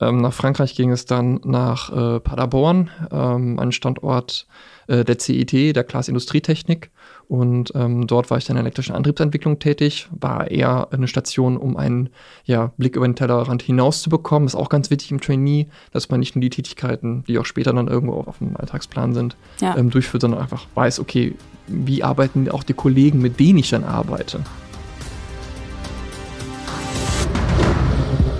[0.00, 4.46] Ähm, nach Frankreich ging es dann nach äh, Paderborn, ähm, ein Standort
[4.86, 6.90] äh, der CIT, der Klaas Industrietechnik.
[7.28, 11.56] Und ähm, dort war ich dann in der elektrischen Antriebsentwicklung tätig, war eher eine Station,
[11.56, 12.08] um einen
[12.44, 14.46] ja, Blick über den Tellerrand hinaus zu bekommen.
[14.46, 17.72] Ist auch ganz wichtig im Trainee, dass man nicht nur die Tätigkeiten, die auch später
[17.72, 19.76] dann irgendwo auf dem Alltagsplan sind, ja.
[19.76, 21.36] ähm, durchführt, sondern einfach weiß, okay,
[21.68, 24.40] wie arbeiten auch die Kollegen, mit denen ich dann arbeite.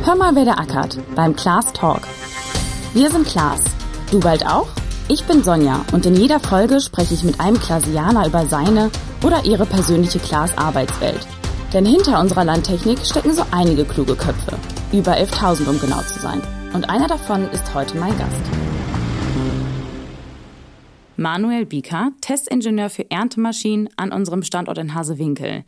[0.02, 2.00] Hör mal, wer der ackert beim Class Talk.
[2.94, 3.62] Wir sind Klaas.
[4.10, 4.66] Du bald auch?
[5.08, 8.90] Ich bin Sonja und in jeder Folge spreche ich mit einem Klasianer über seine
[9.22, 11.28] oder ihre persönliche Klaas-Arbeitswelt.
[11.74, 14.56] Denn hinter unserer Landtechnik stecken so einige kluge Köpfe.
[14.90, 16.40] Über 11.000 um genau zu sein.
[16.72, 18.40] Und einer davon ist heute mein Gast.
[21.16, 25.62] Manuel Bieker, Testingenieur für Erntemaschinen an unserem Standort in Hasewinkel.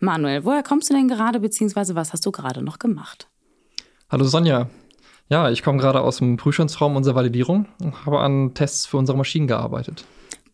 [0.00, 3.28] Manuel, woher kommst du denn gerade, beziehungsweise was hast du gerade noch gemacht?
[4.10, 4.70] Hallo Sonja,
[5.28, 9.18] ja, ich komme gerade aus dem Prüfstandsraum unserer Validierung und habe an Tests für unsere
[9.18, 10.06] Maschinen gearbeitet.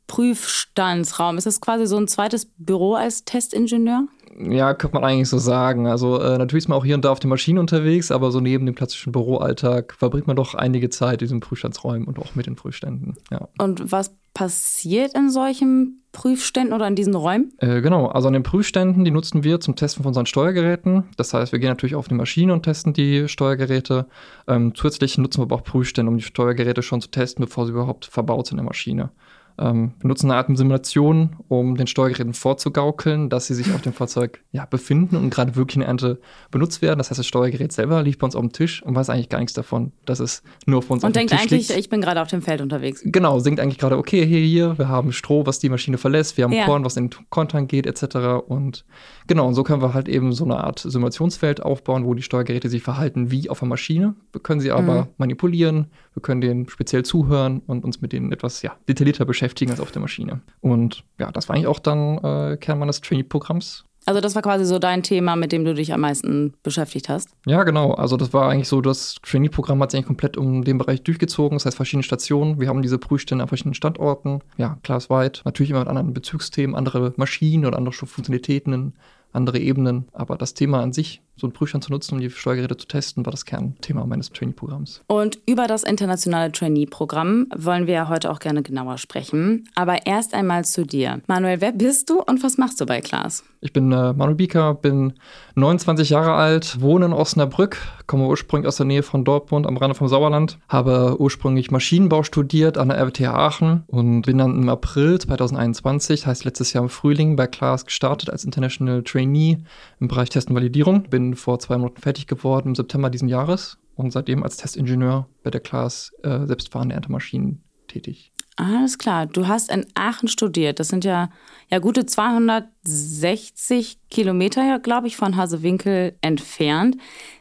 [0.06, 4.06] Prüfstandsraum, ist das quasi so ein zweites Büro als Testingenieur?
[4.36, 5.86] Ja, könnte man eigentlich so sagen.
[5.86, 8.40] Also äh, natürlich ist man auch hier und da auf den Maschinen unterwegs, aber so
[8.40, 12.46] neben dem klassischen Büroalltag verbringt man doch einige Zeit in diesen Prüfstandsräumen und auch mit
[12.46, 13.14] den Prüfständen.
[13.30, 13.48] Ja.
[13.58, 17.52] Und was passiert in solchen Prüfständen oder in diesen Räumen?
[17.58, 21.04] Äh, genau, also an den Prüfständen, die nutzen wir zum Testen von unseren Steuergeräten.
[21.16, 24.06] Das heißt, wir gehen natürlich auf die Maschine und testen die Steuergeräte.
[24.48, 27.72] Ähm, zusätzlich nutzen wir aber auch Prüfstände, um die Steuergeräte schon zu testen, bevor sie
[27.72, 29.10] überhaupt verbaut sind in der Maschine.
[29.56, 33.92] Ähm, wir nutzen eine Art Simulation, um den Steuergeräten vorzugaukeln, dass sie sich auf dem
[33.92, 36.98] Fahrzeug ja, befinden und gerade wirklich in der Ernte benutzt werden.
[36.98, 39.38] Das heißt, das Steuergerät selber liegt bei uns auf dem Tisch und weiß eigentlich gar
[39.38, 41.88] nichts davon, dass es nur auf uns und auf dem Tisch Und denkt eigentlich, ich
[41.88, 43.02] bin gerade auf dem Feld unterwegs.
[43.04, 46.44] Genau, denkt eigentlich gerade, okay, hier, hier, wir haben Stroh, was die Maschine verlässt, wir
[46.44, 46.64] haben ja.
[46.64, 48.46] Korn, was in den Kontern geht, etc.
[48.46, 48.84] Und
[49.26, 52.68] genau, und so können wir halt eben so eine Art Simulationsfeld aufbauen, wo die Steuergeräte
[52.68, 54.14] sich verhalten wie auf der Maschine.
[54.32, 55.08] Wir können sie aber mhm.
[55.18, 59.80] manipulieren, wir können denen speziell zuhören und uns mit denen etwas ja, detaillierter beschäftigen als
[59.80, 60.40] auf der Maschine.
[60.60, 63.84] Und ja, das war eigentlich auch dann äh, Kern meines Trainee-Programms.
[64.06, 67.30] Also das war quasi so dein Thema, mit dem du dich am meisten beschäftigt hast?
[67.46, 67.92] Ja, genau.
[67.92, 71.56] Also das war eigentlich so, das Trainee-Programm hat sich eigentlich komplett um den Bereich durchgezogen.
[71.56, 72.60] Das heißt verschiedene Stationen.
[72.60, 74.40] Wir haben diese Prüfstände an verschiedenen Standorten.
[74.58, 75.40] Ja, classweit.
[75.46, 78.92] Natürlich immer mit anderen Bezugsthemen, andere Maschinen oder andere Funktionalitäten
[79.34, 80.06] andere Ebenen.
[80.12, 83.26] Aber das Thema an sich, so einen Prüfstand zu nutzen, um die Steuergeräte zu testen,
[83.26, 85.02] war das Kernthema meines Trainee-Programms.
[85.08, 89.68] Und über das internationale Trainee-Programm wollen wir ja heute auch gerne genauer sprechen.
[89.74, 91.20] Aber erst einmal zu dir.
[91.26, 93.42] Manuel, wer bist du und was machst du bei Klaas?
[93.60, 95.14] Ich bin äh, Manuel Bieker, bin
[95.54, 99.94] 29 Jahre alt, wohne in Osnabrück, komme ursprünglich aus der Nähe von Dortmund am Rande
[99.94, 105.18] vom Sauerland, habe ursprünglich Maschinenbau studiert an der RWTH Aachen und bin dann im April
[105.18, 109.58] 2021, heißt letztes Jahr im Frühling, bei Klaas gestartet als International Trainee
[109.98, 111.04] im Bereich Test und Validierung.
[111.04, 115.50] Bin vor zwei Monaten fertig geworden im September diesen Jahres und seitdem als Testingenieur bei
[115.50, 118.32] der Klaas äh, selbstfahrende Erntemaschinen tätig.
[118.56, 119.26] Alles klar.
[119.26, 120.78] Du hast in Aachen studiert.
[120.78, 121.30] Das sind ja,
[121.70, 126.96] ja gute 260 Kilometer, glaube ich, von Hasewinkel entfernt.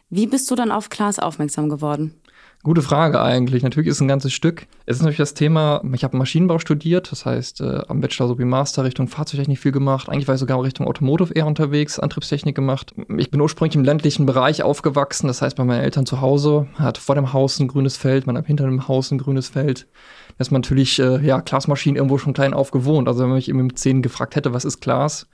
[0.09, 2.15] Wie bist du dann auf Klaas aufmerksam geworden?
[2.65, 3.61] Gute Frage eigentlich.
[3.61, 4.67] Natürlich ist es ein ganzes Stück.
[4.85, 8.45] Es ist natürlich das Thema, ich habe Maschinenbau studiert, das heißt äh, am Bachelor sowie
[8.45, 10.07] Master Richtung Fahrzeugtechnik viel gemacht.
[10.07, 12.95] Eigentlich war ich sogar Richtung Automotive eher unterwegs, Antriebstechnik gemacht.
[13.17, 16.97] Ich bin ursprünglich im ländlichen Bereich aufgewachsen, das heißt bei meinen Eltern zu Hause, hat
[16.97, 19.87] vor dem Haus ein grünes Feld, man hat hinter dem Haus ein grünes Feld.
[20.37, 23.09] Da ist man natürlich, äh, ja, Glasmaschinen irgendwo schon klein auf gewohnt.
[23.09, 25.27] Also wenn man mich eben mit 10 gefragt hätte, was ist Glas,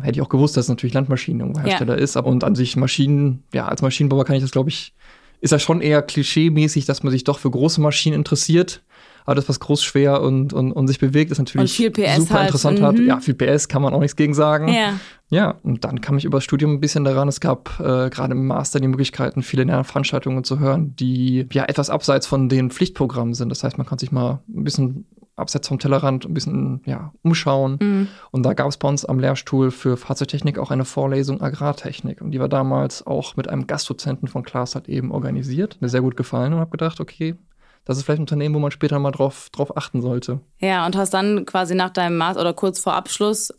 [0.00, 2.00] hätte ich auch gewusst, dass es natürlich Landmaschinenhersteller ja.
[2.00, 2.16] ist.
[2.16, 4.94] Aber und an sich Maschinen, ja, als Maschinenbauer kann ich das, glaube ich,
[5.40, 8.82] ist ja schon eher klischee-mäßig, dass man sich doch für große Maschinen interessiert.
[9.26, 12.46] Aber das, was groß, schwer und, und, und sich bewegt, ist natürlich super halt.
[12.46, 12.80] interessant.
[12.80, 12.96] Hat.
[12.96, 13.08] Mhm.
[13.08, 14.68] Ja, viel PS kann man auch nichts gegen sagen.
[14.68, 15.00] Ja.
[15.30, 17.26] ja, und dann kam ich über das Studium ein bisschen daran.
[17.26, 21.90] Es gab äh, gerade im Master die Möglichkeiten, viele Veranstaltungen zu hören, die ja etwas
[21.90, 23.48] abseits von den Pflichtprogrammen sind.
[23.48, 27.78] Das heißt, man kann sich mal ein bisschen abseits vom Tellerrand ein bisschen ja, umschauen.
[27.80, 28.08] Mhm.
[28.30, 32.22] Und da gab es bei uns am Lehrstuhl für Fahrzeugtechnik auch eine Vorlesung Agrartechnik.
[32.22, 35.76] Und die war damals auch mit einem Gastdozenten von Klaas halt eben organisiert.
[35.80, 37.36] Mir sehr gut gefallen und habe gedacht, okay,
[37.84, 40.40] das ist vielleicht ein Unternehmen, wo man später mal drauf, drauf achten sollte.
[40.58, 43.52] Ja, und hast dann quasi nach deinem Master oder kurz vor Abschluss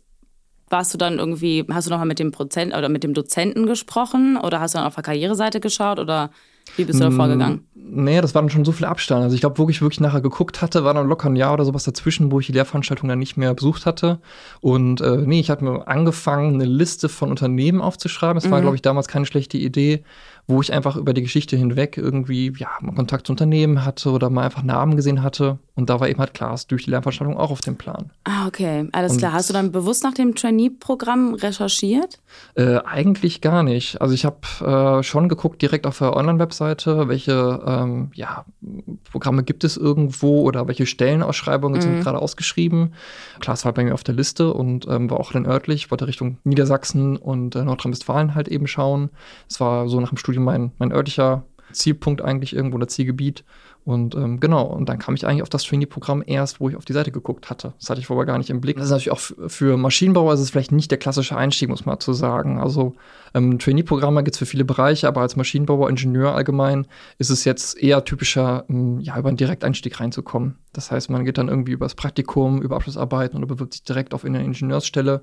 [0.70, 4.36] warst du dann irgendwie, hast du nochmal mit dem Prozent oder mit dem Dozenten gesprochen
[4.36, 6.30] oder hast du dann auf der Karriereseite geschaut oder
[6.76, 7.66] wie bist du da vorgegangen?
[7.90, 9.22] Nee, das war dann schon so viel Abstand.
[9.22, 11.64] Also ich glaube, wo ich wirklich nachher geguckt hatte, war dann locker ein Jahr oder
[11.64, 14.20] sowas dazwischen, wo ich die Lehrveranstaltung dann nicht mehr besucht hatte.
[14.60, 18.34] Und äh, nee, ich habe mir angefangen, eine Liste von Unternehmen aufzuschreiben.
[18.34, 18.50] Das mhm.
[18.50, 20.04] war, glaube ich, damals keine schlechte Idee,
[20.48, 24.30] wo ich einfach über die Geschichte hinweg irgendwie, ja, mal Kontakt zu Unternehmen hatte oder
[24.30, 25.58] mal einfach Namen gesehen hatte.
[25.74, 28.10] Und da war eben halt Klaas durch die Lernveranstaltung auch auf dem Plan.
[28.24, 29.34] Ah, okay, alles und, klar.
[29.34, 32.18] Hast du dann bewusst nach dem Trainee-Programm recherchiert?
[32.54, 34.00] Äh, eigentlich gar nicht.
[34.00, 34.38] Also ich habe
[34.98, 38.46] äh, schon geguckt direkt auf der Online-Webseite, welche ähm, ja,
[39.12, 41.82] Programme gibt es irgendwo oder welche Stellenausschreibungen mhm.
[41.82, 42.94] sind gerade ausgeschrieben.
[43.40, 46.38] Klaas war bei mir auf der Liste und ähm, war auch dann örtlich, wollte Richtung
[46.42, 49.10] Niedersachsen und äh, Nordrhein-Westfalen halt eben schauen.
[49.48, 53.44] Es war so nach dem Studium mein, mein örtlicher Zielpunkt eigentlich irgendwo, oder Zielgebiet.
[53.84, 56.84] Und ähm, genau, und dann kam ich eigentlich auf das Trainee-Programm erst, wo ich auf
[56.84, 57.72] die Seite geguckt hatte.
[57.80, 58.76] Das hatte ich vorher gar nicht im Blick.
[58.76, 61.98] Das ist natürlich auch für Maschinenbauer ist es vielleicht nicht der klassische Einstieg, muss man
[61.98, 62.60] zu sagen.
[62.60, 62.96] Also
[63.32, 66.86] ähm, Trainee-Programme gibt es für viele Bereiche, aber als Maschinenbauer, Ingenieur allgemein
[67.16, 70.58] ist es jetzt eher typischer, ähm, ja, über einen Direkteinstieg reinzukommen.
[70.74, 74.12] Das heißt, man geht dann irgendwie über das Praktikum, über Abschlussarbeiten oder bewirbt sich direkt
[74.12, 75.22] auf eine Ingenieursstelle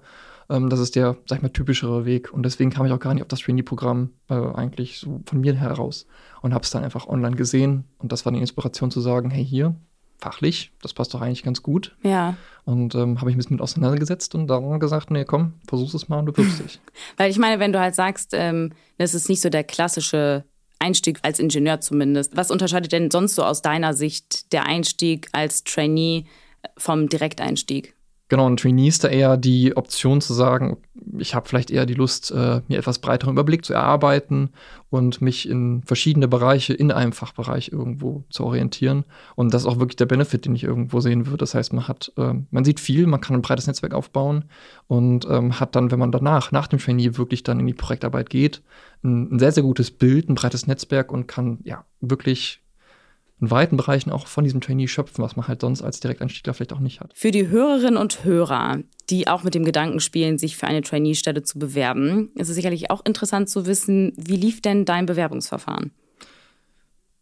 [0.50, 2.34] ähm, das ist der, sag ich mal, typischere Weg.
[2.34, 5.56] Und deswegen kam ich auch gar nicht auf das Trainee-Programm äh, eigentlich so von mir
[5.56, 6.06] heraus
[6.42, 7.86] und habe es dann einfach online gesehen.
[7.98, 9.76] Und das war die Inspiration zu sagen, hey, hier,
[10.20, 11.96] fachlich, das passt doch eigentlich ganz gut.
[12.04, 12.36] Ja.
[12.64, 16.20] Und ähm, habe ich mich mit auseinandergesetzt und dann gesagt, nee, komm, versuch es mal
[16.20, 16.80] und du bewirbst dich.
[17.18, 20.46] Weil ich meine, wenn du halt sagst, ähm, das ist nicht so der klassische
[20.80, 22.36] Einstieg als Ingenieur zumindest.
[22.36, 26.26] Was unterscheidet denn sonst so aus deiner Sicht der Einstieg als Trainee
[26.78, 27.95] vom Direkteinstieg?
[28.28, 30.78] Genau, ein Trainee ist da eher die Option zu sagen,
[31.20, 34.50] ich habe vielleicht eher die Lust, äh, mir etwas breiteren Überblick zu erarbeiten
[34.90, 39.06] und mich in verschiedene Bereiche in einem Fachbereich irgendwo zu orientieren.
[39.36, 41.38] Und das ist auch wirklich der Benefit, den ich irgendwo sehen würde.
[41.38, 44.46] Das heißt, man hat, äh, man sieht viel, man kann ein breites Netzwerk aufbauen
[44.88, 48.32] und ähm, hat dann, wenn man danach, nach dem Trainee wirklich dann in die Projektarbeit
[48.32, 48.64] geht,
[49.04, 52.65] ein, ein sehr, sehr gutes Bild, ein breites Netzwerk und kann ja wirklich
[53.42, 56.74] in weiten Bereichen auch von diesem Trainee schöpfen, was man halt sonst als Direkteinstiegler vielleicht
[56.74, 57.12] auch nicht hat.
[57.16, 58.80] Für die Hörerinnen und Hörer,
[59.10, 62.92] die auch mit dem Gedanken spielen, sich für eine Trainee-Stelle zu bewerben, ist es sicherlich
[62.92, 65.92] auch interessant zu wissen, wie lief denn dein Bewerbungsverfahren?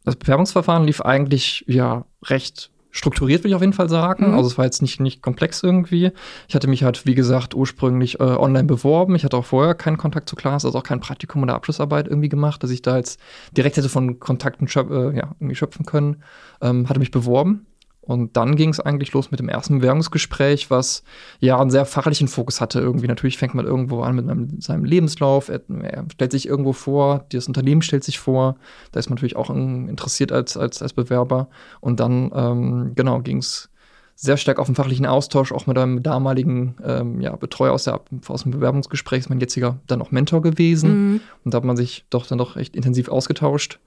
[0.04, 4.30] Das Bewerbungsverfahren lief eigentlich ja recht strukturiert, würde ich auf jeden Fall sagen.
[4.30, 4.36] Mhm.
[4.36, 6.12] Also es war jetzt nicht, nicht komplex irgendwie.
[6.48, 9.16] Ich hatte mich halt, wie gesagt, ursprünglich äh, online beworben.
[9.16, 12.30] Ich hatte auch vorher keinen Kontakt zu Klaas, also auch kein Praktikum oder Abschlussarbeit irgendwie
[12.30, 13.19] gemacht, dass ich da jetzt
[13.51, 16.24] direkt hätte von Kontakten schöp äh, ja, irgendwie schöpfen können.
[16.62, 17.66] Ähm, hatte mich beworben
[18.05, 21.03] und dann ging es eigentlich los mit dem ersten Bewerbungsgespräch, was
[21.39, 22.79] ja einen sehr fachlichen Fokus hatte.
[22.79, 25.47] Irgendwie natürlich fängt man irgendwo an mit einem, seinem Lebenslauf.
[25.47, 28.57] Er, er, stellt sich irgendwo vor, das Unternehmen stellt sich vor.
[28.91, 31.47] Da ist man natürlich auch interessiert als, als, als Bewerber.
[31.79, 33.69] Und dann, ähm, genau, ging es
[34.15, 38.01] sehr stark auf den fachlichen Austausch, auch mit einem damaligen ähm, ja, Betreuer aus, der,
[38.27, 41.13] aus dem Bewerbungsgespräch, ist mein jetziger dann auch Mentor gewesen.
[41.13, 41.21] Mhm.
[41.45, 43.79] Und da hat man sich doch dann doch echt intensiv ausgetauscht.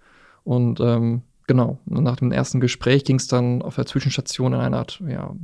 [0.43, 1.79] Und ähm, Genau.
[1.87, 5.35] Und nach dem ersten Gespräch ging es dann auf der Zwischenstation in eine Art ja,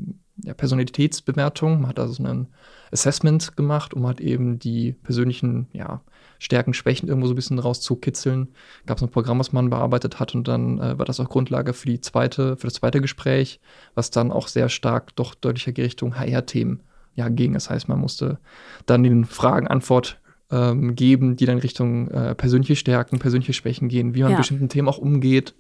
[0.43, 1.83] ja, Personalitätsbewertung.
[1.83, 2.49] Man hat also ein
[2.91, 6.03] Assessment gemacht, um halt eben die persönlichen ja,
[6.41, 8.49] Stärken, Schwächen irgendwo so ein bisschen rauszukitzeln.
[8.87, 11.73] Gab es ein Programm, was man bearbeitet hat und dann äh, war das auch Grundlage
[11.73, 13.61] für die zweite, für das zweite Gespräch,
[13.95, 16.83] was dann auch sehr stark doch deutlicher Richtung HR-Themen
[17.15, 17.53] ja, ging.
[17.53, 18.39] Das heißt, man musste
[18.87, 20.21] dann den Fragen Antwort
[20.51, 24.37] ähm, geben, die dann Richtung äh, persönliche Stärken, persönliche Schwächen gehen, wie man ja.
[24.37, 25.55] mit bestimmten Themen auch umgeht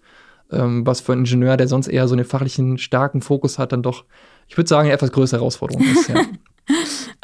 [0.51, 3.83] ähm, was für einen Ingenieur, der sonst eher so einen fachlichen starken Fokus hat, dann
[3.83, 4.05] doch,
[4.49, 6.09] ich würde sagen, eine etwas größere Herausforderung ist.
[6.09, 6.23] Ja.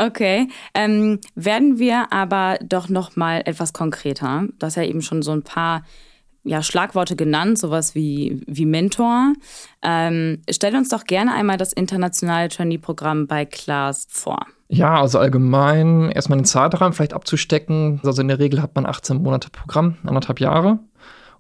[0.01, 4.45] Okay, ähm, werden wir aber doch noch mal etwas konkreter.
[4.59, 5.83] Du hast ja eben schon so ein paar
[6.45, 9.35] ja, Schlagworte genannt, sowas wie, wie Mentor.
[9.83, 14.47] Ähm, stell uns doch gerne einmal das internationale Trainee-Programm bei Klaas vor.
[14.69, 18.01] Ja, also allgemein erstmal den Zeitrahmen vielleicht abzustecken.
[18.05, 20.79] Also in der Regel hat man 18 Monate Programm, anderthalb Jahre.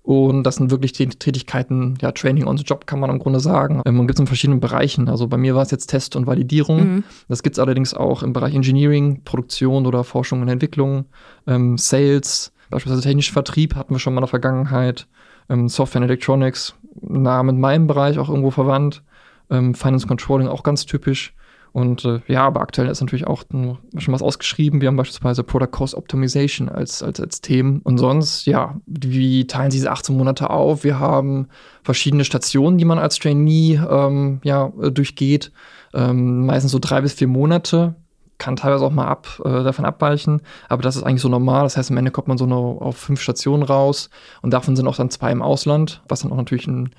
[0.08, 3.40] Und das sind wirklich die Tätigkeiten, ja, Training on the Job kann man im Grunde
[3.40, 3.82] sagen.
[3.84, 5.06] Man gibt es in verschiedenen Bereichen.
[5.06, 6.78] Also bei mir war es jetzt Test und Validierung.
[6.78, 7.04] Mhm.
[7.28, 11.04] Das gibt es allerdings auch im Bereich Engineering, Produktion oder Forschung und Entwicklung,
[11.46, 15.08] ähm, Sales, beispielsweise technischer Vertrieb hatten wir schon mal in der Vergangenheit,
[15.50, 19.02] ähm, Software and Electronics, nah mit meinem Bereich auch irgendwo verwandt,
[19.50, 21.34] ähm, Finance Controlling auch ganz typisch.
[21.72, 24.80] Und äh, ja, aber aktuell ist natürlich auch schon was ausgeschrieben.
[24.80, 27.80] Wir haben beispielsweise Product Cost Optimization als, als, als Themen.
[27.84, 30.84] Und sonst, ja, wie teilen Sie diese 18 Monate auf?
[30.84, 31.48] Wir haben
[31.82, 35.52] verschiedene Stationen, die man als Trainee ähm, ja, durchgeht.
[35.94, 37.94] Ähm, meistens so drei bis vier Monate.
[38.38, 41.64] Kann teilweise auch mal ab, äh, davon abweichen, aber das ist eigentlich so normal.
[41.64, 44.10] Das heißt, am Ende kommt man so noch auf fünf Stationen raus
[44.42, 46.90] und davon sind auch dann zwei im Ausland, was dann auch natürlich einen,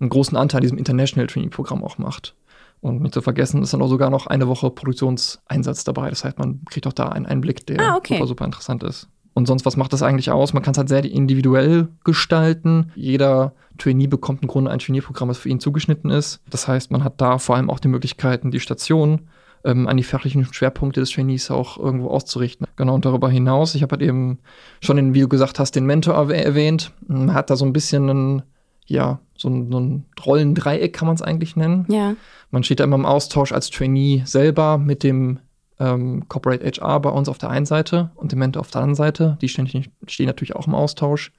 [0.00, 2.34] einen großen Anteil an diesem International Trainee Programm auch macht.
[2.80, 6.10] Und nicht zu vergessen, ist dann auch sogar noch eine Woche Produktionseinsatz dabei.
[6.10, 8.14] Das heißt, man kriegt auch da einen Einblick, der ah, okay.
[8.14, 9.08] super, super interessant ist.
[9.34, 10.52] Und sonst, was macht das eigentlich aus?
[10.52, 12.92] Man kann es halt sehr individuell gestalten.
[12.96, 16.40] Jeder Trainee bekommt im Grunde ein Trainee-Programm, das für ihn zugeschnitten ist.
[16.50, 19.28] Das heißt, man hat da vor allem auch die Möglichkeiten, die Station
[19.64, 22.66] ähm, an die fachlichen Schwerpunkte des Trainees auch irgendwo auszurichten.
[22.76, 24.38] Genau, und darüber hinaus, ich habe halt eben
[24.80, 26.92] schon, den, wie du gesagt hast, den Mentor erwähnt.
[27.06, 28.42] Man hat da so ein bisschen ein,
[28.88, 31.86] ja, so ein, so ein Rollendreieck kann man es eigentlich nennen.
[31.88, 32.16] Ja.
[32.50, 35.38] Man steht da immer im Austausch als Trainee selber mit dem
[35.78, 38.96] ähm, Corporate HR bei uns auf der einen Seite und dem Mentor auf der anderen
[38.96, 39.38] Seite.
[39.40, 39.68] Die stehen,
[40.06, 41.32] stehen natürlich auch im Austausch.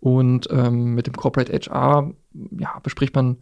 [0.00, 2.10] Und ähm, mit dem Corporate HR
[2.58, 3.36] ja, bespricht man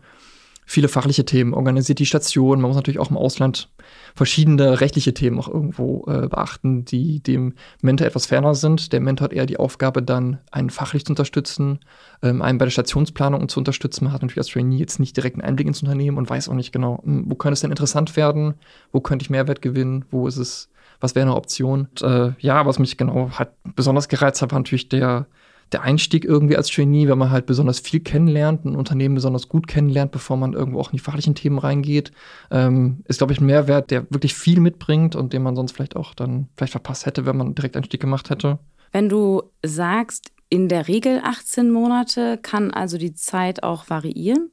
[0.68, 2.60] viele fachliche Themen, organisiert die Station.
[2.60, 3.70] Man muss natürlich auch im Ausland
[4.14, 8.92] verschiedene rechtliche Themen auch irgendwo äh, beachten, die dem Mentor etwas ferner sind.
[8.92, 11.80] Der Mentor hat eher die Aufgabe, dann einen fachlich zu unterstützen,
[12.22, 14.04] ähm, einen bei der Stationsplanung zu unterstützen.
[14.04, 16.54] Man hat natürlich als Trainee jetzt nicht direkt einen Einblick ins Unternehmen und weiß auch
[16.54, 18.52] nicht genau, hm, wo könnte es denn interessant werden,
[18.92, 20.68] wo könnte ich Mehrwert gewinnen, wo ist es,
[21.00, 21.88] was wäre eine Option.
[21.92, 25.28] Und, äh, ja, was mich genau hat besonders gereizt hat, war natürlich der
[25.72, 29.66] der Einstieg irgendwie als Trainee, wenn man halt besonders viel kennenlernt, ein Unternehmen besonders gut
[29.66, 32.12] kennenlernt, bevor man irgendwo auch in die fachlichen Themen reingeht,
[32.50, 35.96] ähm, ist, glaube ich, ein Mehrwert, der wirklich viel mitbringt und den man sonst vielleicht
[35.96, 38.58] auch dann vielleicht verpasst hätte, wenn man direkt Einstieg gemacht hätte.
[38.92, 44.50] Wenn du sagst, in der Regel 18 Monate, kann also die Zeit auch variieren?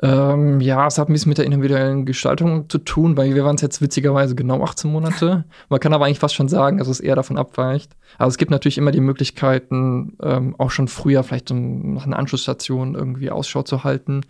[0.00, 3.56] Ähm, ja, es hat ein bisschen mit der individuellen Gestaltung zu tun, weil wir waren
[3.56, 5.44] es jetzt witzigerweise genau 18 Monate.
[5.68, 7.96] Man kann aber eigentlich fast schon sagen, dass es eher davon abweicht.
[8.16, 12.18] Also es gibt natürlich immer die Möglichkeiten, ähm, auch schon früher vielleicht um, nach einer
[12.18, 14.20] Anschlussstation irgendwie Ausschau zu halten.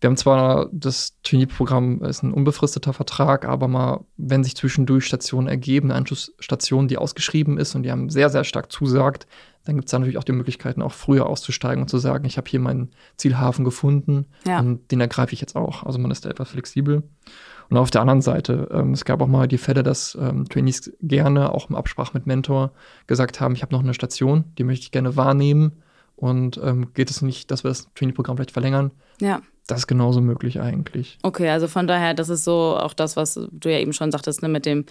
[0.00, 5.48] Wir haben zwar das Trainee-Programm ist ein unbefristeter Vertrag, aber mal, wenn sich zwischendurch Stationen
[5.48, 9.26] ergeben, eine Anschlussstation, die ausgeschrieben ist und die haben sehr, sehr stark zusagt,
[9.68, 12.38] dann gibt es da natürlich auch die Möglichkeiten, auch früher auszusteigen und zu sagen, ich
[12.38, 14.60] habe hier meinen Zielhafen gefunden ja.
[14.60, 15.82] und den ergreife ich jetzt auch.
[15.82, 17.02] Also man ist da etwas flexibel.
[17.68, 20.90] Und auf der anderen Seite, ähm, es gab auch mal die Fälle, dass ähm, Trainees
[21.02, 22.72] gerne auch im Absprache mit Mentor
[23.06, 25.72] gesagt haben, ich habe noch eine Station, die möchte ich gerne wahrnehmen
[26.16, 28.90] und ähm, geht es nicht, dass wir das Trainee-Programm vielleicht verlängern?
[29.20, 29.42] Ja.
[29.66, 31.18] Das ist genauso möglich eigentlich.
[31.22, 34.40] Okay, also von daher, das ist so auch das, was du ja eben schon sagtest,
[34.40, 34.86] ne, mit den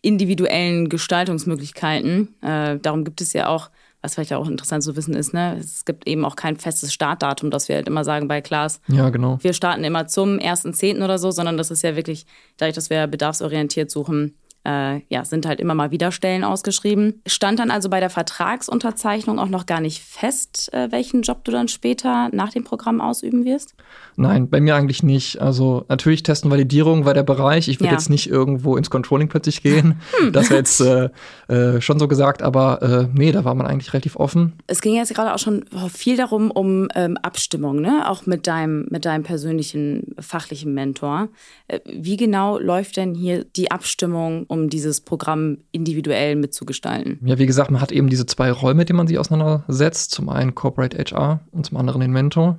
[0.00, 2.34] individuellen Gestaltungsmöglichkeiten.
[2.40, 3.68] Äh, darum gibt es ja auch,
[4.02, 7.50] was vielleicht auch interessant zu wissen ist, ne, es gibt eben auch kein festes Startdatum,
[7.50, 8.80] das wir halt immer sagen bei Klaas.
[8.88, 9.38] Ja, genau.
[9.40, 11.02] Wir starten immer zum 1.10.
[11.02, 15.46] oder so, sondern das ist ja wirklich, dadurch, dass wir bedarfsorientiert suchen, äh, ja, sind
[15.46, 17.20] halt immer mal wieder Stellen ausgeschrieben.
[17.26, 21.52] Stand dann also bei der Vertragsunterzeichnung auch noch gar nicht fest, äh, welchen Job du
[21.52, 23.74] dann später nach dem Programm ausüben wirst?
[24.16, 25.40] Nein, bei mir eigentlich nicht.
[25.40, 27.68] Also natürlich Testen, Validierung war der Bereich.
[27.68, 27.92] Ich würde ja.
[27.92, 30.00] jetzt nicht irgendwo ins Controlling plötzlich gehen.
[30.18, 30.32] Hm.
[30.32, 31.08] Das wäre jetzt äh,
[31.48, 34.52] äh, schon so gesagt, aber äh, nee, da war man eigentlich relativ offen.
[34.66, 38.08] Es ging jetzt gerade auch schon viel darum, um ähm, Abstimmung, ne?
[38.08, 41.28] auch mit deinem, mit deinem persönlichen fachlichen Mentor.
[41.68, 47.18] Äh, wie genau läuft denn hier die Abstimmung um dieses Programm individuell mitzugestalten?
[47.24, 50.10] Ja, wie gesagt, man hat eben diese zwei Räume, mit denen man sich auseinandersetzt.
[50.10, 52.58] Zum einen Corporate HR und zum anderen den Mentor.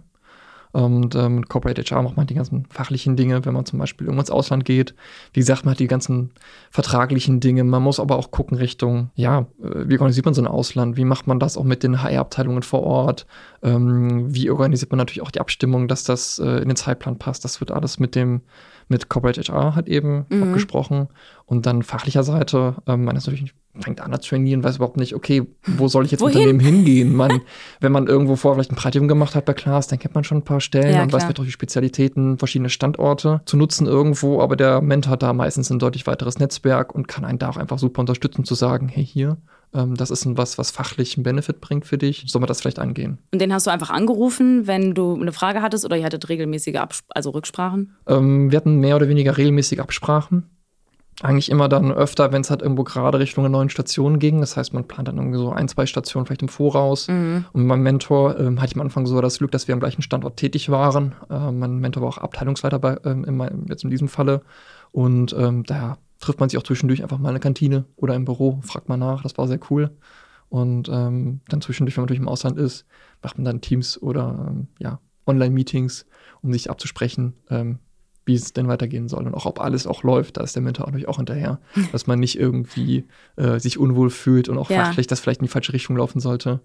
[0.73, 4.07] Und ähm, mit Corporate HR macht man die ganzen fachlichen Dinge, wenn man zum Beispiel
[4.07, 4.95] irgendwo ins Ausland geht.
[5.31, 6.31] Wie gesagt, man hat die ganzen
[6.71, 7.63] vertraglichen Dinge.
[7.63, 10.97] Man muss aber auch gucken Richtung, ja, äh, wie organisiert man so ein Ausland?
[10.97, 13.27] Wie macht man das auch mit den HR-Abteilungen vor Ort?
[13.61, 17.45] Ähm, wie organisiert man natürlich auch die Abstimmung, dass das äh, in den Zeitplan passt?
[17.45, 18.41] Das wird alles mit dem
[18.87, 20.43] mit Corporate HR hat eben mhm.
[20.43, 21.07] abgesprochen.
[21.45, 25.15] Und dann fachlicher Seite, ähm, man ist natürlich fängt an zu trainieren, weiß überhaupt nicht,
[25.15, 27.15] okay, wo soll ich jetzt mit Unternehmen hingehen?
[27.15, 27.41] Man,
[27.79, 30.39] wenn man irgendwo vorher vielleicht ein Praktikum gemacht hat bei Klaas, dann kennt man schon
[30.39, 34.41] ein paar Stellen ja, und weiß vielleicht auch die Spezialitäten, verschiedene Standorte zu nutzen irgendwo,
[34.41, 37.57] aber der Mentor hat da meistens ein deutlich weiteres Netzwerk und kann einen da auch
[37.57, 39.37] einfach super unterstützen, zu sagen, hey, hier,
[39.73, 42.61] ähm, das ist ein was, was fachlich einen Benefit bringt für dich, soll man das
[42.61, 43.17] vielleicht angehen.
[43.31, 46.75] Und den hast du einfach angerufen, wenn du eine Frage hattest oder ihr hattet regelmäßige
[46.75, 47.95] Abs also Rücksprachen?
[48.07, 50.49] Ähm, wir hatten mehr oder weniger regelmäßige Absprachen.
[51.21, 54.39] Eigentlich immer dann öfter, wenn es halt irgendwo gerade Richtung einer neuen Station ging.
[54.39, 57.07] Das heißt, man plant dann irgendwie so ein, zwei Stationen vielleicht im Voraus.
[57.07, 57.45] Mhm.
[57.53, 60.01] Und mein Mentor ähm, hatte ich am Anfang so das Glück, dass wir am gleichen
[60.01, 61.13] Standort tätig waren.
[61.29, 64.41] Äh, mein Mentor war auch Abteilungsleiter bei, ähm, in, jetzt in diesem Falle.
[64.91, 68.25] Und ähm, daher trifft man sich auch zwischendurch einfach mal in der Kantine oder im
[68.25, 69.91] Büro, fragt mal nach, das war sehr cool.
[70.49, 72.85] Und ähm, dann zwischendurch, wenn man natürlich im Ausland ist,
[73.21, 76.05] macht man dann Teams oder ähm, ja, Online-Meetings,
[76.41, 77.79] um sich abzusprechen, ähm,
[78.25, 80.37] wie es denn weitergehen soll und auch ob alles auch läuft.
[80.37, 81.59] Da ist der Mentor natürlich auch hinterher,
[81.91, 84.85] dass man nicht irgendwie äh, sich unwohl fühlt und auch ja.
[84.85, 86.61] fachlich das vielleicht in die falsche Richtung laufen sollte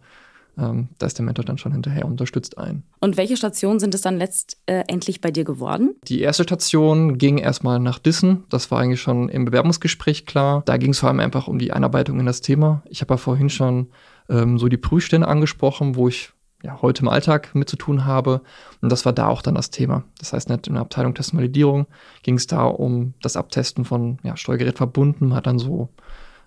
[0.59, 2.83] ähm, da ist der Mentor dann schon hinterher unterstützt einen.
[3.01, 5.95] Und welche Stationen sind es dann letztendlich bei dir geworden?
[6.05, 8.45] Die erste Station ging erstmal nach Dissen.
[8.51, 10.63] Das war eigentlich schon im Bewerbungsgespräch klar.
[10.65, 12.83] Da ging es vor allem einfach um die Einarbeitung in das Thema.
[12.89, 13.89] Ich habe ja vorhin schon
[14.29, 18.43] ähm, so die Prüfstände angesprochen, wo ich ja, heute im Alltag mit zu tun habe.
[18.81, 20.05] Und das war da auch dann das Thema.
[20.19, 21.87] Das heißt, in der Abteilung Testvalidierung
[22.23, 25.29] ging es da um das Abtesten von ja, Steuergerät verbunden.
[25.29, 25.91] Man hat dann so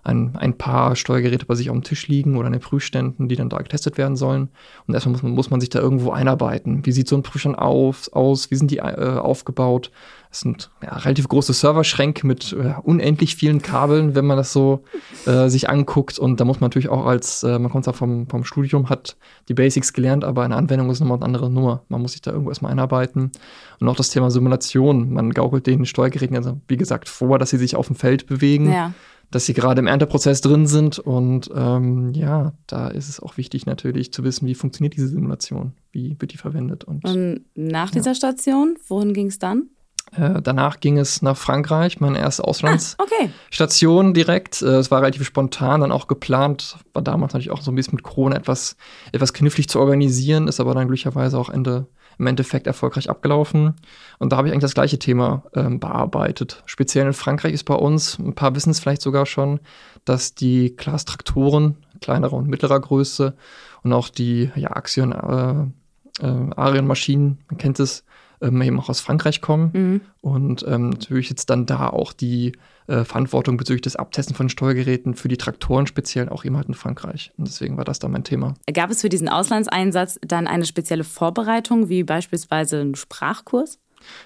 [0.04, 3.36] ein, ein paar Steuergeräte bei sich auf dem Tisch liegen oder in den Prüfständen, die
[3.36, 4.48] dann da getestet werden sollen.
[4.86, 6.84] Und erstmal muss man, muss man sich da irgendwo einarbeiten.
[6.84, 8.50] Wie sieht so ein Prüfstand auf, aus?
[8.50, 9.92] Wie sind die äh, aufgebaut?
[10.32, 14.82] Es sind ja, relativ große Serverschränke mit äh, unendlich vielen Kabeln, wenn man das so
[15.26, 16.18] äh, sich anguckt.
[16.18, 19.16] Und da muss man natürlich auch als, äh, man kommt zwar vom, vom Studium, hat
[19.48, 21.84] die Basics gelernt, aber eine Anwendung ist nochmal eine andere Nummer.
[21.88, 23.30] Man muss sich da irgendwo erstmal einarbeiten.
[23.78, 25.12] Und auch das Thema Simulation.
[25.12, 28.72] Man gaukelt den Steuergeräten, also wie gesagt, vor, dass sie sich auf dem Feld bewegen.
[28.72, 28.94] Ja
[29.32, 30.98] dass sie gerade im Ernteprozess drin sind.
[30.98, 35.72] Und ähm, ja, da ist es auch wichtig natürlich zu wissen, wie funktioniert diese Simulation,
[35.90, 36.84] wie wird die verwendet.
[36.84, 38.14] Und, und nach dieser ja.
[38.14, 39.70] Station, wohin ging es dann?
[40.14, 44.12] Äh, danach ging es nach Frankreich, meine erste Auslandsstation ah, okay.
[44.12, 44.60] direkt.
[44.60, 46.76] Äh, es war relativ spontan, dann auch geplant.
[46.92, 48.76] War damals natürlich auch so ein bisschen mit Corona etwas,
[49.12, 51.86] etwas knifflig zu organisieren, ist aber dann glücklicherweise auch Ende,
[52.18, 53.74] im Endeffekt erfolgreich abgelaufen.
[54.18, 56.62] Und da habe ich eigentlich das gleiche Thema ähm, bearbeitet.
[56.66, 59.60] Speziell in Frankreich ist bei uns, ein paar wissen es vielleicht sogar schon,
[60.04, 63.34] dass die Glas-Traktoren kleinerer und mittlerer Größe
[63.82, 68.04] und auch die ja, Axion äh, äh, Arion-Maschinen, man kennt es,
[68.42, 69.70] ähm, eben auch aus Frankreich kommen.
[69.72, 70.00] Mhm.
[70.20, 72.52] Und ähm, natürlich jetzt dann da auch die
[72.86, 76.74] äh, Verantwortung bezüglich des Abtesten von Steuergeräten für die Traktoren speziell auch eben halt in
[76.74, 77.32] Frankreich.
[77.36, 78.54] Und deswegen war das da mein Thema.
[78.72, 83.78] Gab es für diesen Auslandseinsatz dann eine spezielle Vorbereitung, wie beispielsweise einen Sprachkurs?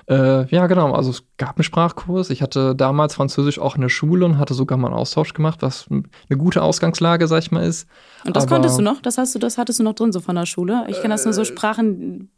[0.08, 0.92] Äh, ja, genau.
[0.92, 2.30] Also es gab einen Sprachkurs.
[2.30, 5.62] Ich hatte damals Französisch auch in der Schule und hatte sogar mal einen Austausch gemacht,
[5.62, 7.88] was eine gute Ausgangslage, sag ich mal, ist.
[8.24, 9.00] Und das Aber, konntest du noch?
[9.02, 10.86] Das hast du, das hattest du noch drin so von der Schule?
[10.88, 12.30] Ich kenne das nur so äh, Sprachen,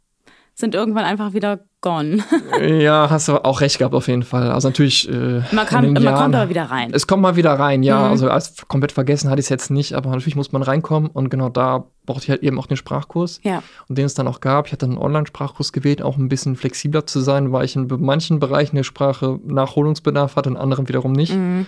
[0.53, 2.23] sind irgendwann einfach wieder gone.
[2.61, 4.51] ja, hast du auch recht gehabt auf jeden Fall.
[4.51, 5.09] Also natürlich.
[5.09, 6.91] Äh, man, kann, man kommt aber wieder rein.
[6.93, 7.99] Es kommt mal wieder rein, ja.
[7.99, 8.11] Mhm.
[8.11, 11.29] Also als komplett vergessen hatte ich es jetzt nicht, aber natürlich muss man reinkommen und
[11.29, 13.39] genau da brauchte ich halt eben auch den Sprachkurs.
[13.43, 13.61] Ja.
[13.87, 14.67] Und den es dann auch gab.
[14.67, 18.39] Ich hatte einen Online-Sprachkurs gewählt, auch ein bisschen flexibler zu sein, weil ich in manchen
[18.39, 21.35] Bereichen der Sprache Nachholungsbedarf hatte, in anderen wiederum nicht.
[21.35, 21.65] Mhm.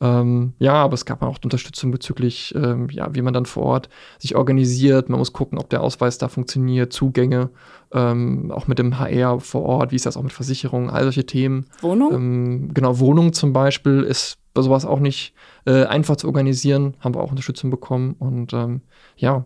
[0.00, 3.88] Ähm, ja, aber es gab auch Unterstützung bezüglich, ähm, ja, wie man dann vor Ort
[4.18, 5.08] sich organisiert.
[5.08, 7.50] Man muss gucken, ob der Ausweis da funktioniert, Zugänge,
[7.92, 11.26] ähm, auch mit dem HR vor Ort, wie ist das auch mit Versicherungen, all solche
[11.26, 11.66] Themen.
[11.80, 12.12] Wohnung?
[12.12, 15.34] Ähm, genau, Wohnung zum Beispiel ist bei sowas auch nicht
[15.66, 18.82] äh, einfach zu organisieren, haben wir auch Unterstützung bekommen und ähm,
[19.16, 19.44] ja,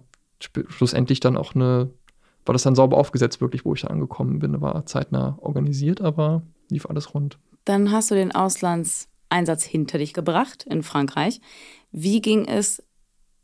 [0.69, 1.91] schlussendlich dann auch eine,
[2.45, 6.43] war das dann sauber aufgesetzt, wirklich, wo ich da angekommen bin, war zeitnah organisiert, aber
[6.71, 7.39] lief alles rund.
[7.65, 11.41] Dann hast du den Auslands Einsatz hinter dich gebracht in Frankreich.
[11.91, 12.83] Wie ging es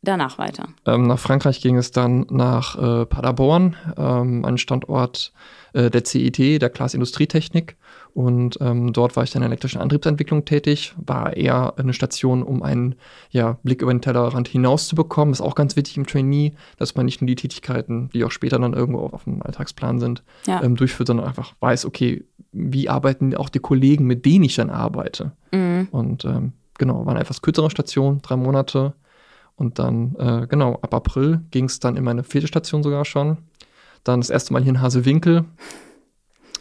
[0.02, 0.68] danach weiter?
[0.86, 5.32] Ähm, nach Frankreich ging es dann nach äh, Paderborn, ähm, ein Standort
[5.72, 7.76] äh, der CIT, der Klaas Industrietechnik.
[8.14, 12.44] Und ähm, dort war ich dann in der elektrischen Antriebsentwicklung tätig, war eher eine Station,
[12.44, 12.94] um einen
[13.31, 15.33] ja, Blick über den Tellerrand hinaus zu bekommen.
[15.33, 18.61] Ist auch ganz wichtig im Trainee, dass man nicht nur die Tätigkeiten, die auch später
[18.61, 20.62] dann irgendwo auf dem Alltagsplan sind, ja.
[20.62, 24.70] ähm, durchführt, sondern einfach weiß, okay, wie arbeiten auch die Kollegen, mit denen ich dann
[24.70, 25.33] arbeite.
[25.50, 25.88] Mhm.
[25.90, 28.94] Und ähm, genau, war eine etwas kürzere Station, drei Monate.
[29.57, 33.38] Und dann, äh, genau, ab April ging es dann in meine vierte Station sogar schon.
[34.05, 35.46] Dann das erste Mal hier in Hasewinkel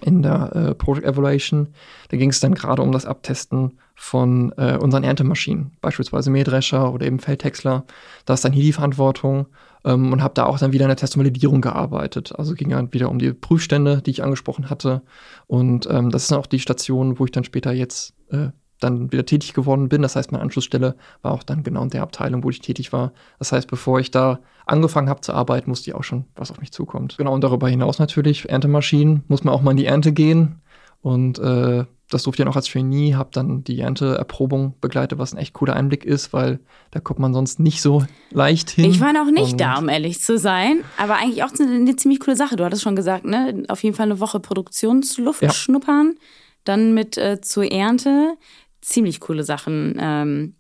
[0.04, 1.70] in der äh, Project Evaluation.
[2.10, 7.06] Da ging es dann gerade um das Abtesten von äh, unseren Erntemaschinen, beispielsweise Mähdrescher oder
[7.06, 7.86] eben Feldhäcksler.
[8.26, 9.48] Da ist dann hier die Verantwortung
[9.86, 12.34] ähm, und habe da auch dann wieder in der Test- und Validierung gearbeitet.
[12.38, 15.02] Also ging dann wieder um die Prüfstände, die ich angesprochen hatte.
[15.48, 18.50] Und ähm, das ist dann auch die Station, wo ich dann später jetzt äh,
[18.84, 20.02] dann wieder tätig geworden bin.
[20.02, 23.14] Das heißt, meine Anschlussstelle war auch dann genau in der Abteilung, wo ich tätig war.
[23.40, 26.60] Das heißt, bevor ich da angefangen habe zu arbeiten, wusste ich auch schon, was auf
[26.60, 27.18] mich zukommt.
[27.18, 30.62] Genau, und darüber hinaus natürlich, Erntemaschinen, muss man auch mal in die Ernte gehen.
[31.02, 35.34] Und äh, das durfte ich dann auch als Trainee, habe dann die Ernteerprobung begleitet, was
[35.34, 36.60] ein echt cooler Einblick ist, weil
[36.92, 38.86] da kommt man sonst nicht so leicht hin.
[38.86, 41.96] Ich war noch nicht und da, um ehrlich zu sein, aber eigentlich auch eine, eine,
[41.96, 42.56] ziemlich coole Sache.
[42.56, 43.64] Du hattest schon gesagt, ne?
[43.68, 45.52] Auf jeden Fall eine Woche Produktionsluft ja.
[45.52, 46.16] schnuppern,
[46.64, 48.38] dann mit äh, zur Ernte
[48.84, 50.56] ziemlich coole Sachen, ähm,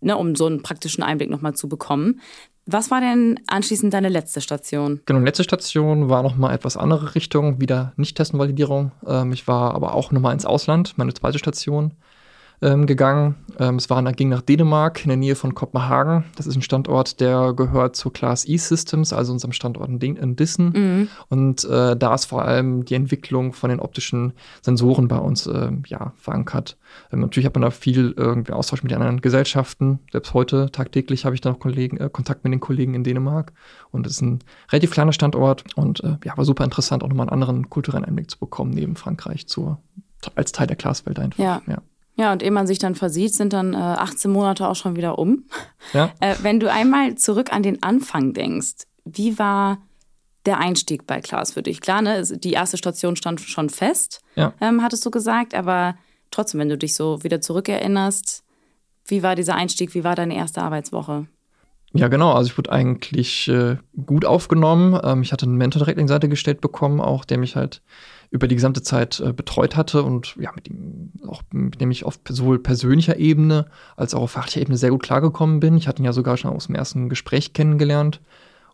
[0.00, 2.20] ne, um so einen praktischen Einblick nochmal zu bekommen.
[2.66, 5.00] Was war denn anschließend deine letzte Station?
[5.04, 8.92] Genau, letzte Station war nochmal etwas andere Richtung, wieder nicht Testenvalidierung.
[9.06, 11.92] Ähm, ich war aber auch nochmal ins Ausland, meine zweite Station
[12.64, 13.36] ähm, gegangen.
[13.58, 16.24] Ähm, es war, ging nach Dänemark in der Nähe von Kopenhagen.
[16.36, 20.72] Das ist ein Standort, der gehört zu Class E-Systems, also unserem Standort in, Dissen.
[20.74, 21.08] Mhm.
[21.28, 25.72] Und äh, da ist vor allem die Entwicklung von den optischen Sensoren bei uns äh,
[25.86, 26.78] ja, verankert.
[27.12, 30.00] Ähm, natürlich hat man da viel irgendwie Austausch mit den anderen Gesellschaften.
[30.10, 33.52] Selbst heute tagtäglich habe ich da noch Kollegen, äh, Kontakt mit den Kollegen in Dänemark.
[33.90, 34.38] Und es ist ein
[34.72, 38.30] relativ kleiner Standort und äh, ja, war super interessant, auch nochmal einen anderen kulturellen Einblick
[38.30, 39.78] zu bekommen, neben Frankreich zur,
[40.34, 41.38] als Teil der Glaswelt einfach.
[41.38, 41.60] Ja.
[41.66, 41.78] ja.
[42.16, 45.18] Ja, und ehe man sich dann versieht, sind dann äh, 18 Monate auch schon wieder
[45.18, 45.44] um.
[45.92, 46.12] Ja.
[46.20, 49.78] Äh, wenn du einmal zurück an den Anfang denkst, wie war
[50.46, 51.80] der Einstieg bei Klaas für dich?
[51.80, 54.52] Klar, ne, die erste Station stand schon fest, ja.
[54.60, 55.96] ähm, hattest du gesagt, aber
[56.30, 58.44] trotzdem, wenn du dich so wieder zurückerinnerst,
[59.06, 59.94] Wie war dieser Einstieg?
[59.94, 61.26] Wie war deine erste Arbeitswoche?
[61.92, 62.32] Ja, genau.
[62.32, 64.98] Also ich wurde eigentlich äh, gut aufgenommen.
[65.04, 67.82] Ähm, ich hatte einen Mentor direkt an die Seite gestellt bekommen, auch der mich halt
[68.34, 72.04] über die gesamte Zeit äh, betreut hatte und ja, mit dem auch mit dem ich
[72.04, 73.66] auf sowohl persönlicher Ebene
[73.96, 75.76] als auch auf fachlicher Ebene sehr gut klargekommen bin.
[75.76, 78.20] Ich hatte ihn ja sogar schon aus dem ersten Gespräch kennengelernt.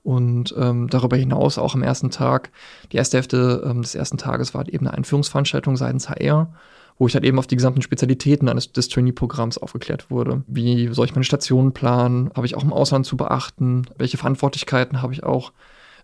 [0.02, 2.50] Und ähm, darüber hinaus auch am ersten Tag,
[2.90, 6.54] die erste Hälfte ähm, des ersten Tages war eben eine Einführungsveranstaltung seitens HR,
[6.96, 10.42] wo ich halt eben auf die gesamten Spezialitäten eines des Trainee-Programms aufgeklärt wurde.
[10.46, 12.30] Wie soll ich meine Stationen planen?
[12.34, 13.84] Habe ich auch im Ausland zu beachten?
[13.98, 15.52] Welche Verantwortlichkeiten habe ich auch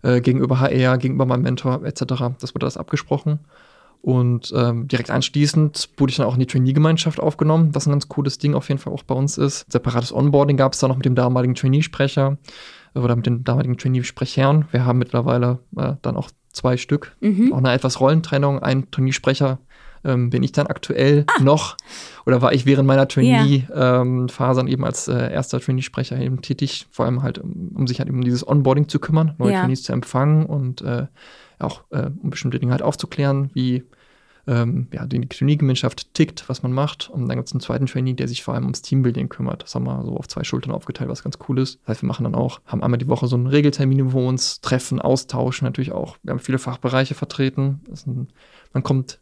[0.03, 2.05] äh, gegenüber HR, gegenüber meinem Mentor etc.?
[2.39, 3.39] Das wurde das abgesprochen.
[4.01, 8.07] Und ähm, direkt anschließend wurde ich dann auch in die Trainee-Gemeinschaft aufgenommen, was ein ganz
[8.07, 9.69] cooles Ding auf jeden Fall auch bei uns ist.
[9.71, 12.37] Separates Onboarding gab es da noch mit dem damaligen Trainee-Sprecher
[12.95, 14.65] oder mit den damaligen Trainee-Sprechern.
[14.71, 17.15] Wir haben mittlerweile äh, dann auch zwei Stück.
[17.21, 17.53] Mhm.
[17.53, 18.59] Auch eine etwas Rollentrennung.
[18.59, 19.59] Ein Trainee-Sprecher
[20.07, 21.43] ähm, bin ich dann aktuell ah.
[21.43, 21.77] noch
[22.25, 27.05] oder war ich während meiner Trainee-Phase ähm, eben als äh, erster Trainee-Sprecher eben tätig, vor
[27.05, 29.61] allem halt, um, um, sich halt eben um dieses Onboarding zu kümmern, neue ja.
[29.61, 31.05] Trainees zu empfangen und äh,
[31.59, 33.83] auch äh, um bestimmte Dinge halt aufzuklären, wie
[34.47, 37.09] ähm, ja, die Trainee-Gemeinschaft tickt, was man macht.
[37.09, 39.63] Und dann gibt es einen zweiten Trainee, der sich vor allem ums Teambuilding kümmert.
[39.63, 41.79] Das haben wir so auf zwei Schultern aufgeteilt, was ganz cool ist.
[41.81, 44.27] Das heißt, wir machen dann auch, haben einmal die Woche so einen Regeltermin, wo wir
[44.27, 46.17] uns treffen, austauschen, natürlich auch.
[46.23, 47.81] Wir haben viele Fachbereiche vertreten.
[48.05, 48.29] Ein,
[48.73, 49.19] man kommt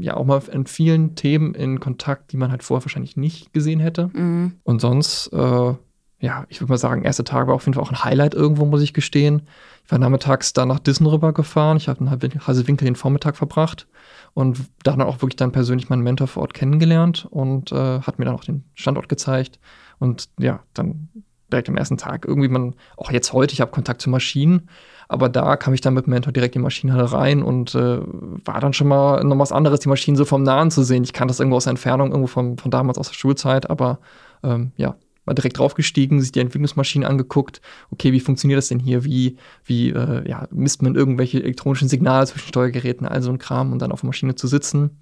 [0.00, 3.80] ja auch mal in vielen Themen in Kontakt, die man halt vorher wahrscheinlich nicht gesehen
[3.80, 4.10] hätte.
[4.12, 4.52] Mhm.
[4.62, 5.74] Und sonst, äh,
[6.20, 8.64] ja, ich würde mal sagen, erster Tag war auf jeden Fall auch ein Highlight irgendwo,
[8.64, 9.42] muss ich gestehen.
[9.84, 11.76] Ich war nachmittags dann nach Dissen rübergefahren.
[11.76, 13.88] Ich habe in Hasewinkel den Vormittag verbracht
[14.34, 18.18] und da dann auch wirklich dann persönlich meinen Mentor vor Ort kennengelernt und äh, hat
[18.18, 19.58] mir dann auch den Standort gezeigt.
[19.98, 21.08] Und ja, dann
[21.52, 24.68] direkt am ersten Tag irgendwie man, auch jetzt heute, ich habe Kontakt zu Maschinen,
[25.08, 27.98] aber da kam ich dann mit dem Mentor direkt in die Maschinenhalle rein und äh,
[28.44, 31.04] war dann schon mal noch was anderes, die Maschinen so vom Nahen zu sehen.
[31.04, 33.98] Ich kannte das irgendwo aus der Entfernung, irgendwo von, von damals aus der Schulzeit, aber
[34.42, 37.60] ähm, ja, mal direkt draufgestiegen, sich die Entwicklungsmaschinen angeguckt.
[37.90, 39.04] Okay, wie funktioniert das denn hier?
[39.04, 43.72] Wie, wie äh, ja, misst man irgendwelche elektronischen Signale zwischen Steuergeräten, all so ein Kram
[43.72, 44.98] und dann auf der Maschine zu sitzen?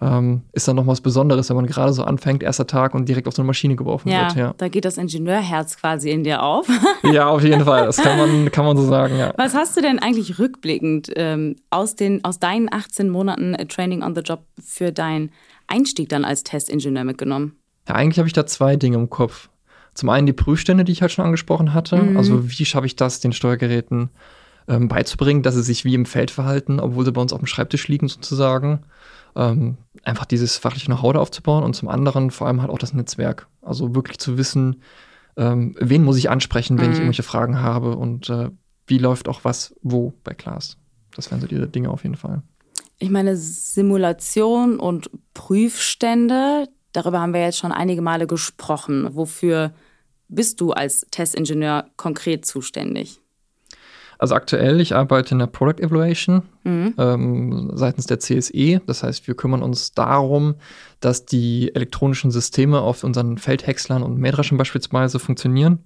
[0.00, 3.26] Ähm, ist dann noch was Besonderes, wenn man gerade so anfängt, erster Tag und direkt
[3.26, 4.36] auf so eine Maschine geworfen ja, wird.
[4.36, 6.68] Ja, da geht das Ingenieurherz quasi in dir auf.
[7.02, 7.86] ja, auf jeden Fall.
[7.86, 9.32] Das kann man, kann man so sagen, ja.
[9.36, 14.14] Was hast du denn eigentlich rückblickend ähm, aus, den, aus deinen 18 Monaten Training on
[14.14, 15.32] the Job für deinen
[15.66, 17.56] Einstieg dann als Testingenieur mitgenommen?
[17.88, 19.48] Ja, eigentlich habe ich da zwei Dinge im Kopf.
[19.94, 21.96] Zum einen die Prüfstände, die ich halt schon angesprochen hatte.
[21.96, 22.16] Mhm.
[22.16, 24.10] Also wie schaffe ich das, den Steuergeräten
[24.68, 27.46] ähm, beizubringen, dass sie sich wie im Feld verhalten, obwohl sie bei uns auf dem
[27.46, 28.84] Schreibtisch liegen sozusagen.
[29.34, 33.46] Ähm, einfach dieses fachliche Know-how aufzubauen und zum anderen vor allem halt auch das Netzwerk.
[33.62, 34.82] Also wirklich zu wissen,
[35.36, 36.92] ähm, wen muss ich ansprechen, wenn mhm.
[36.92, 38.50] ich irgendwelche Fragen habe und äh,
[38.86, 40.76] wie läuft auch was wo bei Klaas.
[41.14, 42.42] Das wären so diese Dinge auf jeden Fall.
[42.98, 49.08] Ich meine, Simulation und Prüfstände, darüber haben wir jetzt schon einige Male gesprochen.
[49.12, 49.72] Wofür
[50.28, 53.20] bist du als Testingenieur konkret zuständig?
[54.18, 56.94] Also aktuell, ich arbeite in der Product Evaluation mhm.
[56.98, 58.80] ähm, seitens der CSE.
[58.84, 60.56] Das heißt, wir kümmern uns darum,
[61.00, 65.78] dass die elektronischen Systeme auf unseren Feldhäckslern und Mähdreschern beispielsweise funktionieren.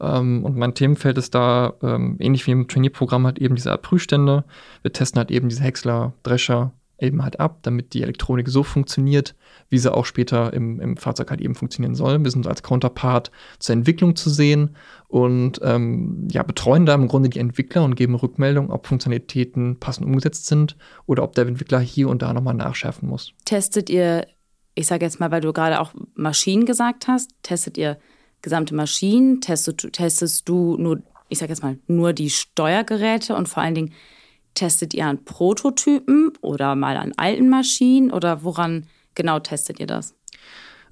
[0.00, 3.82] Ähm, und mein Themenfeld ist da ähm, ähnlich wie im Trainee-Programm halt eben diese Art
[3.82, 4.44] Prüfstände.
[4.82, 9.34] Wir testen halt eben diese Häcksler, Drescher, eben halt ab, damit die Elektronik so funktioniert,
[9.68, 12.22] wie sie auch später im, im Fahrzeug halt eben funktionieren soll.
[12.22, 14.76] Wir sind als Counterpart zur Entwicklung zu sehen
[15.08, 20.06] und ähm, ja, betreuen da im Grunde die Entwickler und geben Rückmeldung, ob Funktionalitäten passend
[20.06, 23.32] umgesetzt sind oder ob der Entwickler hier und da nochmal nachschärfen muss.
[23.44, 24.26] Testet ihr,
[24.74, 27.98] ich sage jetzt mal, weil du gerade auch Maschinen gesagt hast, testet ihr
[28.40, 33.62] gesamte Maschinen, testest, testest du nur, ich sage jetzt mal, nur die Steuergeräte und vor
[33.62, 33.92] allen Dingen
[34.54, 40.14] Testet ihr an Prototypen oder mal an alten Maschinen oder woran genau testet ihr das?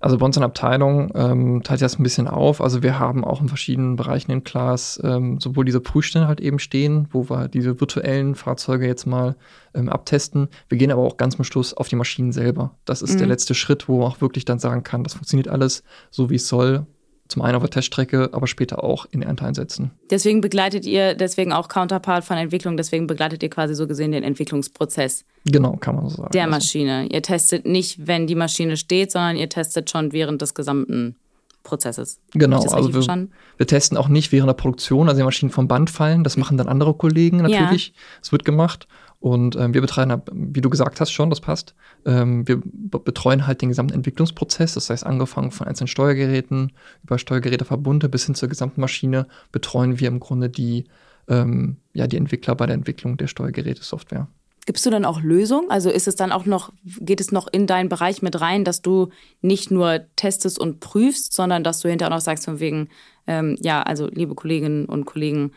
[0.02, 2.62] Also bei uns in der Abteilung ähm, teilt das ein bisschen auf.
[2.62, 6.58] Also wir haben auch in verschiedenen Bereichen in Class ähm, sowohl diese Prüfstände halt eben
[6.58, 9.36] stehen, wo wir diese virtuellen Fahrzeuge jetzt mal
[9.74, 10.48] ähm, abtesten.
[10.70, 12.74] Wir gehen aber auch ganz zum Schluss auf die Maschinen selber.
[12.86, 13.18] Das ist mhm.
[13.18, 16.36] der letzte Schritt, wo man auch wirklich dann sagen kann, das funktioniert alles so, wie
[16.36, 16.86] es soll.
[17.30, 19.92] Zum einen auf der Teststrecke, aber später auch in Ernteeinsätzen.
[20.10, 24.24] Deswegen begleitet ihr, deswegen auch Counterpart von Entwicklung, deswegen begleitet ihr quasi so gesehen den
[24.24, 25.24] Entwicklungsprozess.
[25.44, 26.30] Genau, kann man so sagen.
[26.32, 26.50] Der.
[26.50, 27.06] Maschine.
[27.06, 31.14] Ihr testet nicht, wenn die Maschine steht, sondern ihr testet schon während des gesamten
[31.62, 32.20] Prozesses.
[32.32, 35.90] Genau, also wir, wir, testen auch nicht während der Produktion, also die Maschinen vom Band
[35.90, 36.24] fallen.
[36.24, 37.92] Das machen dann andere Kollegen natürlich.
[38.22, 38.32] Es ja.
[38.32, 38.88] wird gemacht.
[39.20, 41.74] Und ähm, wir betreiben, wie du gesagt hast schon, das passt.
[42.06, 42.62] Ähm, wir
[43.04, 46.72] betreuen halt den gesamten Entwicklungsprozess, das heißt angefangen von einzelnen Steuergeräten
[47.04, 50.84] über Steuergeräteverbunde bis hin zur gesamten Maschine betreuen wir im Grunde die,
[51.28, 54.26] ähm, ja, die Entwickler bei der Entwicklung der Steuergeräte-Software.
[54.66, 55.70] Gibst du dann auch Lösungen?
[55.70, 58.82] Also ist es dann auch noch, geht es noch in deinen Bereich mit rein, dass
[58.82, 59.08] du
[59.40, 62.88] nicht nur testest und prüfst, sondern dass du hinterher noch sagst von wegen,
[63.26, 65.52] ähm, ja, also liebe Kolleginnen und Kollegen,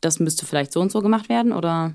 [0.00, 1.94] das müsste vielleicht so und so gemacht werden oder?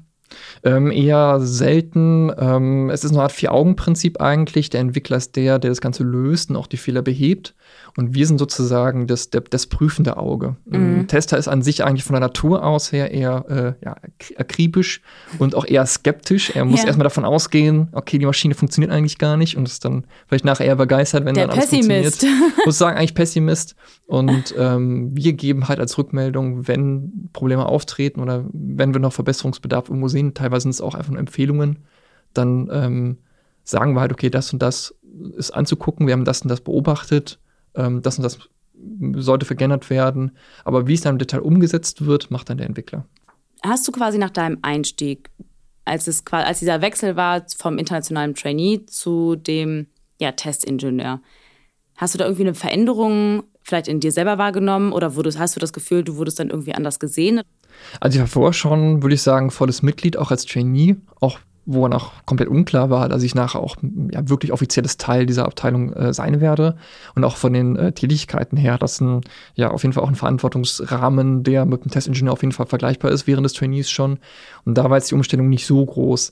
[0.64, 2.32] Ähm, eher selten.
[2.38, 4.70] Ähm, es ist eine Art Vier-Augen-Prinzip eigentlich.
[4.70, 7.56] Der Entwickler ist der, der das Ganze löst und auch die Fehler behebt.
[7.98, 10.56] Und wir sind sozusagen das, das, das prüfende Auge.
[10.66, 11.08] Mhm.
[11.08, 13.96] Tester ist an sich eigentlich von der Natur aus her eher äh, ja,
[14.38, 15.02] akribisch
[15.38, 16.52] und auch eher skeptisch.
[16.56, 16.88] Er muss ja.
[16.88, 20.66] erstmal davon ausgehen, okay, die Maschine funktioniert eigentlich gar nicht und ist dann vielleicht nachher
[20.66, 22.22] eher begeistert, wenn der dann alles Pessimist.
[22.22, 22.54] funktioniert.
[22.60, 23.76] Ich muss sagen, eigentlich Pessimist.
[24.06, 29.90] Und ähm, wir geben halt als Rückmeldung, wenn Probleme auftreten oder wenn wir noch Verbesserungsbedarf
[29.90, 31.80] irgendwo sehen, teilweise sind es auch einfach nur Empfehlungen,
[32.34, 33.18] dann ähm,
[33.64, 34.96] sagen wir halt, okay, das und das
[35.36, 37.40] ist anzugucken, wir haben das und das beobachtet
[37.76, 38.40] ähm, das und das
[39.16, 40.32] sollte vergeändert werden.
[40.64, 43.06] Aber wie es dann im Detail umgesetzt wird, macht dann der Entwickler.
[43.64, 45.30] Hast du quasi nach deinem Einstieg,
[45.84, 49.88] als, es, als dieser Wechsel war vom internationalen Trainee zu dem
[50.20, 51.22] ja, Testingenieur,
[51.98, 55.60] hast du da irgendwie eine Veränderung vielleicht in dir selber wahrgenommen oder wurdest, hast du
[55.60, 57.42] das Gefühl, du wurdest dann irgendwie anders gesehen?
[58.00, 61.40] Also ich war vorher schon, würde ich sagen, volles Mitglied, auch als Trainee, auch
[61.72, 63.76] wo er noch komplett unklar war, dass ich nachher auch
[64.12, 66.78] ja, wirklich offizielles Teil dieser Abteilung äh, sein werde.
[67.14, 69.22] Und auch von den äh, Tätigkeiten her, das ist ein,
[69.54, 73.12] ja auf jeden Fall auch ein Verantwortungsrahmen, der mit dem Testingenieur auf jeden Fall vergleichbar
[73.12, 74.18] ist während des Trainees schon.
[74.66, 76.32] Und da war jetzt die Umstellung nicht so groß.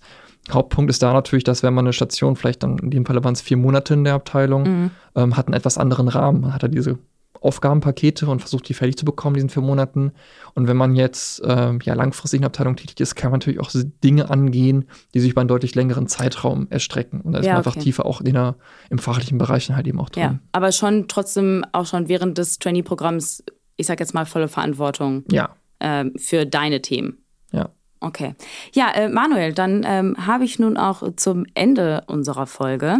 [0.49, 3.33] Hauptpunkt ist da natürlich, dass wenn man eine Station, vielleicht dann in dem Fall waren
[3.33, 4.91] es vier Monate in der Abteilung, mhm.
[5.15, 6.41] ähm, hat einen etwas anderen Rahmen.
[6.41, 6.97] Man hat da diese
[7.41, 10.11] Aufgabenpakete und versucht, die fertig zu bekommen in diesen vier Monaten.
[10.53, 13.59] Und wenn man jetzt äh, ja, langfristig in der Abteilung tätig ist, kann man natürlich
[13.59, 13.71] auch
[14.03, 17.21] Dinge angehen, die sich über einen deutlich längeren Zeitraum erstrecken.
[17.21, 18.55] Und da ist ja, man einfach tiefer auch in der,
[18.89, 20.23] im fachlichen Bereich halt eben auch drin.
[20.23, 23.43] Ja, aber schon trotzdem auch schon während des Trainee-Programms,
[23.75, 25.49] ich sag jetzt mal, volle Verantwortung ja.
[25.79, 27.23] ähm, für deine Themen.
[27.51, 27.69] Ja.
[27.99, 28.35] Okay.
[28.73, 32.99] Ja, äh, Manuel, dann ähm, habe ich nun auch zum Ende unserer Folge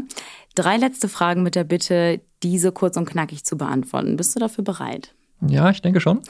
[0.58, 4.18] drei letzte Fragen mit der Bitte, diese kurz und knackig zu beantworten.
[4.18, 5.14] Bist du dafür bereit?
[5.48, 6.22] Ja, ich denke schon.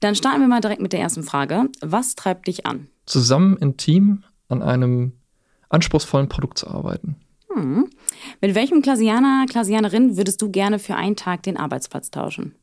[0.00, 1.68] Dann starten wir mal direkt mit der ersten Frage.
[1.80, 2.88] Was treibt dich an?
[3.06, 5.12] Zusammen im Team an einem
[5.68, 7.16] anspruchsvollen Produkt zu arbeiten.
[7.52, 7.88] Hm.
[8.40, 12.54] Mit welchem Klasianer, Klasianerin würdest du gerne für einen Tag den Arbeitsplatz tauschen?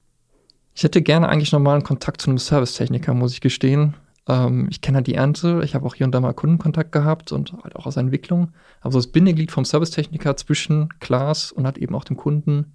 [0.74, 3.96] Ich hätte gerne eigentlich normalen Kontakt zu einem Servicetechniker, muss ich gestehen.
[4.28, 7.32] Ähm, ich kenne halt die Ernte, ich habe auch hier und da mal Kundenkontakt gehabt
[7.32, 8.52] und halt auch aus der Entwicklung.
[8.82, 12.74] Aber so das Bindeglied vom Servicetechniker zwischen Klaas und halt eben auch dem Kunden,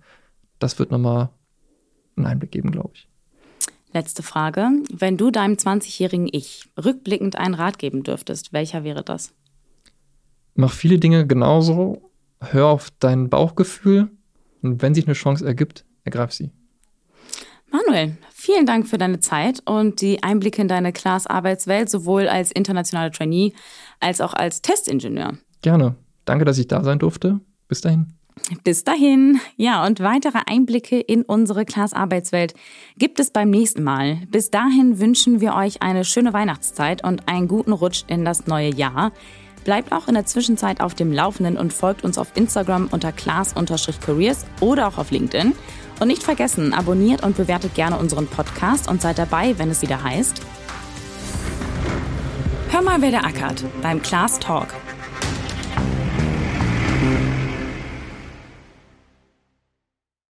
[0.58, 1.30] das wird nochmal
[2.16, 3.08] einen Einblick geben, glaube ich.
[3.92, 4.68] Letzte Frage.
[4.92, 9.32] Wenn du deinem 20-jährigen Ich rückblickend einen Rat geben dürftest, welcher wäre das?
[10.54, 14.10] Mach viele Dinge genauso, hör auf dein Bauchgefühl
[14.62, 16.50] und wenn sich eine Chance ergibt, ergreif sie.
[17.70, 23.10] Manuel, vielen Dank für deine Zeit und die Einblicke in deine Class-Arbeitswelt, sowohl als internationaler
[23.10, 23.52] Trainee
[23.98, 25.34] als auch als Testingenieur.
[25.62, 25.96] Gerne.
[26.24, 27.40] Danke, dass ich da sein durfte.
[27.66, 28.12] Bis dahin.
[28.62, 29.40] Bis dahin.
[29.56, 32.54] Ja, und weitere Einblicke in unsere Class-Arbeitswelt
[32.96, 34.18] gibt es beim nächsten Mal.
[34.28, 38.72] Bis dahin wünschen wir euch eine schöne Weihnachtszeit und einen guten Rutsch in das neue
[38.72, 39.10] Jahr.
[39.64, 44.46] Bleibt auch in der Zwischenzeit auf dem Laufenden und folgt uns auf Instagram unter class-careers
[44.60, 45.52] oder auch auf LinkedIn.
[45.98, 50.02] Und nicht vergessen, abonniert und bewertet gerne unseren Podcast und seid dabei, wenn es wieder
[50.02, 50.42] heißt.
[52.70, 54.68] Hör mal, wer der ackert beim Class Talk